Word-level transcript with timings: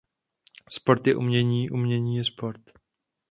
Sport 0.69 1.07
je 1.07 1.15
umění, 1.15 1.69
umění 1.69 2.15
je 2.17 2.23
sport. 2.25 2.61